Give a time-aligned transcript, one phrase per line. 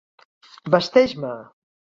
[0.75, 1.33] Vesteix-me!